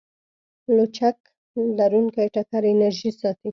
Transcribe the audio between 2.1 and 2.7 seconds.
ټکر